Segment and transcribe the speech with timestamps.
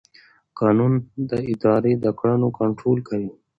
[0.59, 0.93] قانون
[1.29, 3.31] د ادارې د کړنو کنټرول کوي.